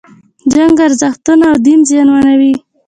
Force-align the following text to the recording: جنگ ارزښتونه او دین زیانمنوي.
جنگ 0.51 0.75
ارزښتونه 0.87 1.43
او 1.51 1.57
دین 1.65 1.79
زیانمنوي. 1.89 2.53